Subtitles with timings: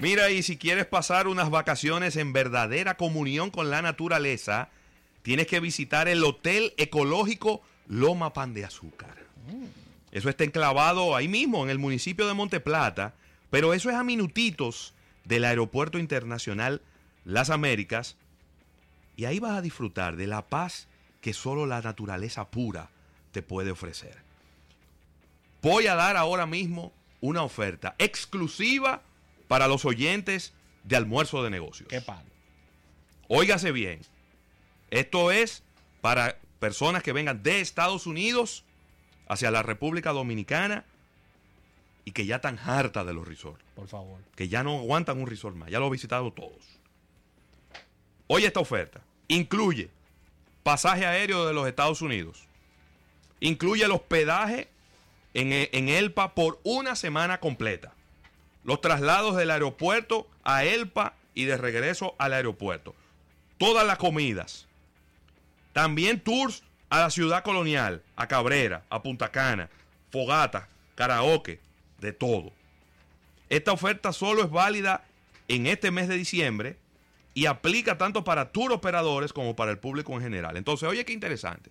[0.00, 4.68] Mira, y si quieres pasar unas vacaciones en verdadera comunión con la naturaleza,
[5.22, 9.16] tienes que visitar el Hotel Ecológico Loma Pan de Azúcar.
[10.12, 13.14] Eso está enclavado ahí mismo, en el municipio de Monteplata,
[13.50, 14.94] pero eso es a minutitos
[15.24, 16.80] del Aeropuerto Internacional
[17.24, 18.16] Las Américas.
[19.16, 20.86] Y ahí vas a disfrutar de la paz
[21.20, 22.90] que solo la naturaleza pura
[23.32, 24.16] te puede ofrecer.
[25.60, 29.02] Voy a dar ahora mismo una oferta exclusiva
[29.48, 30.52] para los oyentes
[30.84, 31.88] de almuerzo de negocios.
[31.88, 32.28] Qué palo.
[33.28, 34.00] Óigase bien.
[34.90, 35.62] Esto es
[36.00, 38.64] para personas que vengan de Estados Unidos
[39.28, 40.84] hacia la República Dominicana
[42.04, 43.62] y que ya están hartas de los resorts.
[43.74, 44.20] Por favor.
[44.34, 45.70] Que ya no aguantan un resort más.
[45.70, 46.78] Ya lo he visitado todos.
[48.28, 49.00] Oye esta oferta.
[49.28, 49.90] Incluye
[50.62, 52.46] pasaje aéreo de los Estados Unidos.
[53.40, 54.68] Incluye el hospedaje
[55.34, 57.92] en, en Elpa por una semana completa.
[58.64, 62.94] Los traslados del aeropuerto a Elpa y de regreso al aeropuerto.
[63.58, 64.66] Todas las comidas.
[65.72, 69.68] También tours a la ciudad colonial, a Cabrera, a Punta Cana,
[70.10, 71.60] fogata, karaoke,
[72.00, 72.52] de todo.
[73.48, 75.04] Esta oferta solo es válida
[75.48, 76.76] en este mes de diciembre
[77.34, 80.56] y aplica tanto para tour operadores como para el público en general.
[80.56, 81.70] Entonces, oye, qué interesante.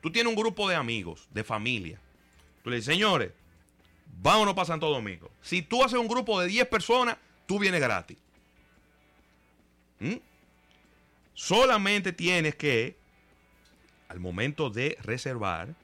[0.00, 2.00] Tú tienes un grupo de amigos, de familia.
[2.64, 3.32] Tú le dices, señores,
[4.20, 5.30] vámonos para Santo Domingo.
[5.42, 8.16] Si tú haces un grupo de 10 personas, tú vienes gratis.
[10.00, 10.16] ¿Mm?
[11.34, 12.96] Solamente tienes que,
[14.08, 15.74] al momento de reservar,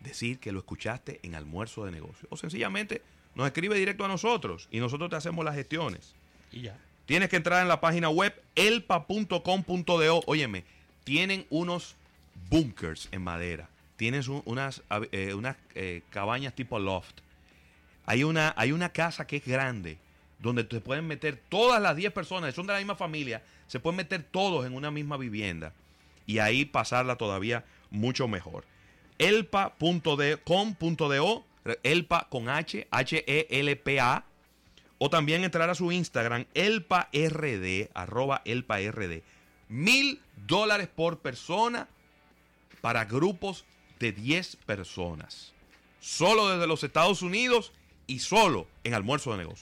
[0.00, 2.26] decir que lo escuchaste en almuerzo de negocio.
[2.30, 3.02] O sencillamente
[3.34, 6.14] nos escribe directo a nosotros y nosotros te hacemos las gestiones.
[6.50, 6.78] Y ya.
[7.06, 10.22] Tienes que entrar en la página web elpa.com.do.
[10.26, 10.64] Óyeme,
[11.04, 11.96] tienen unos
[12.48, 13.68] bunkers en madera.
[14.00, 17.18] Tienes un- unas, eh, unas eh, cabañas tipo loft.
[18.06, 19.98] Hay una, hay una casa que es grande,
[20.38, 23.98] donde te pueden meter todas las 10 personas, son de la misma familia, se pueden
[23.98, 25.74] meter todos en una misma vivienda.
[26.24, 28.64] Y ahí pasarla todavía mucho mejor.
[29.18, 30.38] elpa.com.do,
[31.82, 34.24] elpa con H, H-E-L-P-A,
[34.96, 37.08] o también entrar a su Instagram, elpard,
[37.92, 39.20] arroba elpard.
[39.68, 41.86] Mil dólares por persona
[42.80, 43.66] para grupos
[44.00, 45.52] de 10 personas.
[46.00, 47.72] Solo desde los Estados Unidos
[48.06, 49.58] y solo en almuerzo de negocio.